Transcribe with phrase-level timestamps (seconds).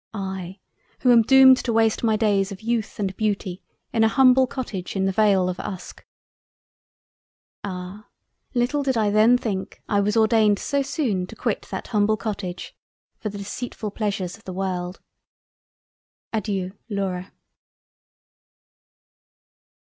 [0.15, 0.57] I
[1.01, 3.61] who am doomed to waste my Days of Youth and Beauty
[3.93, 6.03] in an humble Cottage in the Vale of Uske."
[7.63, 8.07] Ah!
[8.55, 12.75] little did I then think I was ordained so soon to quit that humble Cottage
[13.19, 14.99] for the Deceitfull Pleasures of the World.
[16.33, 16.75] Adeiu.
[16.89, 17.31] Laura.